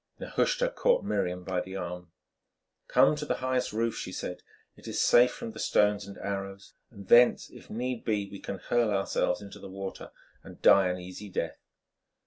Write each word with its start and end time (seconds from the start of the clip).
Nehushta 0.19 0.71
caught 0.73 1.03
Miriam 1.03 1.43
by 1.43 1.61
the 1.61 1.75
arm. 1.75 2.11
"Come 2.87 3.15
to 3.17 3.23
the 3.27 3.35
highest 3.35 3.71
roof," 3.71 3.93
she 3.95 4.11
said; 4.11 4.41
"it 4.75 4.87
is 4.87 4.99
safe 4.99 5.31
from 5.31 5.51
the 5.51 5.59
stones 5.59 6.07
and 6.07 6.17
arrows, 6.17 6.73
and 6.89 7.07
thence, 7.07 7.51
if 7.51 7.69
need 7.69 8.03
be, 8.03 8.27
we 8.27 8.39
can 8.39 8.57
hurl 8.57 8.89
ourselves 8.89 9.43
into 9.43 9.59
the 9.59 9.69
water 9.69 10.09
and 10.43 10.59
die 10.59 10.87
an 10.87 10.97
easy 10.99 11.29
death." 11.29 11.59